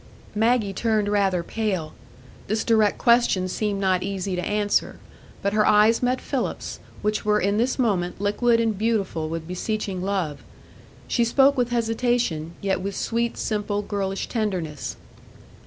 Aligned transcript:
Maggie 0.33 0.73
turned 0.73 1.07
rather 1.09 1.43
pale; 1.43 1.93
this 2.47 2.63
direct 2.63 2.97
question 2.97 3.47
seemed 3.47 3.79
not 3.79 4.01
easy 4.01 4.35
to 4.35 4.43
answer. 4.43 4.97
But 5.43 5.53
her 5.53 5.63
eyes 5.63 6.01
met 6.01 6.19
Philip's, 6.19 6.79
which 7.03 7.23
were 7.23 7.39
in 7.39 7.59
this 7.59 7.77
moment 7.77 8.19
liquid 8.19 8.59
and 8.59 8.75
beautiful 8.75 9.29
with 9.29 9.47
beseeching 9.47 10.01
love. 10.01 10.43
She 11.07 11.23
spoke 11.23 11.55
with 11.55 11.69
hesitation, 11.69 12.53
yet 12.61 12.81
with 12.81 12.95
sweet, 12.95 13.37
simple, 13.37 13.83
girlish 13.83 14.27
tenderness. 14.27 14.95